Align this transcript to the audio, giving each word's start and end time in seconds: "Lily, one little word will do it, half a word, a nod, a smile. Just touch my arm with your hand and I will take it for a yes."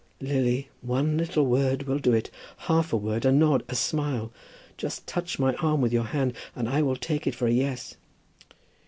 "Lily, 0.19 0.69
one 0.81 1.15
little 1.15 1.45
word 1.45 1.83
will 1.83 1.99
do 1.99 2.11
it, 2.11 2.31
half 2.57 2.91
a 2.91 2.97
word, 2.97 3.23
a 3.23 3.31
nod, 3.31 3.61
a 3.69 3.75
smile. 3.75 4.31
Just 4.75 5.05
touch 5.05 5.37
my 5.37 5.53
arm 5.57 5.79
with 5.79 5.93
your 5.93 6.05
hand 6.05 6.33
and 6.55 6.67
I 6.67 6.81
will 6.81 6.95
take 6.95 7.27
it 7.27 7.35
for 7.35 7.45
a 7.45 7.51
yes." 7.51 7.97